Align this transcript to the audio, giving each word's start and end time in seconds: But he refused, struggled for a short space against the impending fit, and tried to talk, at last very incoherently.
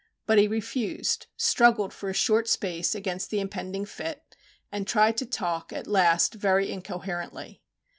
But 0.25 0.39
he 0.39 0.47
refused, 0.47 1.27
struggled 1.37 1.93
for 1.93 2.09
a 2.09 2.13
short 2.15 2.47
space 2.49 2.95
against 2.95 3.29
the 3.29 3.39
impending 3.39 3.85
fit, 3.85 4.23
and 4.71 4.87
tried 4.87 5.15
to 5.17 5.27
talk, 5.27 5.71
at 5.71 5.85
last 5.85 6.33
very 6.33 6.71
incoherently. 6.71 7.61